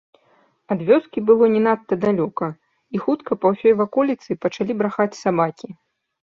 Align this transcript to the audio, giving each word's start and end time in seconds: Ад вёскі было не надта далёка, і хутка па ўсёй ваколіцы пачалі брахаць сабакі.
Ад 0.75 0.79
вёскі 0.87 1.19
было 1.29 1.49
не 1.57 1.61
надта 1.67 1.93
далёка, 2.07 2.49
і 2.95 3.03
хутка 3.05 3.31
па 3.45 3.53
ўсёй 3.53 3.73
ваколіцы 3.85 4.31
пачалі 4.47 4.73
брахаць 4.83 5.11
сабакі. 5.23 5.69